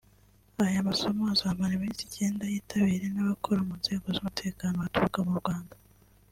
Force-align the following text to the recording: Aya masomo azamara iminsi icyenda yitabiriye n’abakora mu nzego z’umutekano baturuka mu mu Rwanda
Aya 0.65 0.87
masomo 0.89 1.21
azamara 1.33 1.73
iminsi 1.77 2.01
icyenda 2.07 2.43
yitabiriye 2.53 3.09
n’abakora 3.11 3.59
mu 3.67 3.73
nzego 3.81 4.05
z’umutekano 4.15 4.75
baturuka 4.83 5.17
mu 5.23 5.29
mu 5.33 5.37
Rwanda 5.43 5.75